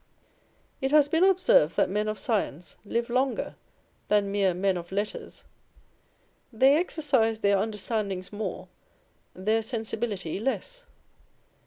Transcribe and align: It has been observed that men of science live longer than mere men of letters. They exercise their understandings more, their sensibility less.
It 0.81 0.89
has 0.89 1.07
been 1.09 1.23
observed 1.23 1.75
that 1.77 1.87
men 1.87 2.07
of 2.07 2.17
science 2.17 2.75
live 2.83 3.07
longer 3.07 3.53
than 4.07 4.31
mere 4.31 4.55
men 4.55 4.75
of 4.75 4.91
letters. 4.91 5.43
They 6.51 6.75
exercise 6.77 7.41
their 7.41 7.59
understandings 7.59 8.33
more, 8.33 8.67
their 9.35 9.61
sensibility 9.61 10.39
less. 10.39 10.85